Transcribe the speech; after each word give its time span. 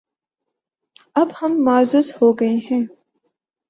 اب 1.15 1.27
ہم 1.41 1.63
معزز 1.63 2.11
ہو 2.11 2.31
گئے 2.33 2.55
ہیں 2.71 2.83